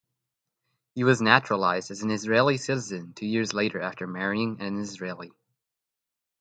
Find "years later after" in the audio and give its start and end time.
3.27-4.07